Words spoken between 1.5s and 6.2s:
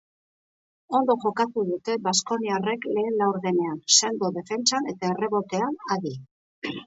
dute baskoniarrek lehen laurdenean, sendo defentsan eta errebotean adi.